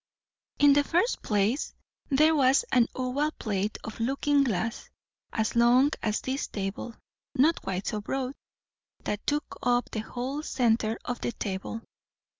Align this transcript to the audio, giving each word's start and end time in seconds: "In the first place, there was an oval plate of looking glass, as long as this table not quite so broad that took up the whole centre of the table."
"In 0.57 0.73
the 0.73 0.83
first 0.83 1.21
place, 1.21 1.75
there 2.09 2.33
was 2.35 2.65
an 2.71 2.87
oval 2.95 3.29
plate 3.37 3.77
of 3.83 3.99
looking 3.99 4.43
glass, 4.43 4.89
as 5.31 5.55
long 5.55 5.91
as 6.01 6.21
this 6.21 6.47
table 6.47 6.95
not 7.35 7.61
quite 7.61 7.85
so 7.85 8.01
broad 8.01 8.33
that 9.03 9.27
took 9.27 9.59
up 9.61 9.91
the 9.91 9.99
whole 9.99 10.41
centre 10.41 10.97
of 11.05 11.21
the 11.21 11.33
table." 11.33 11.83